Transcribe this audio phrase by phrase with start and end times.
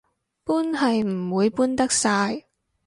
[0.43, 2.45] 搬係唔會搬得晒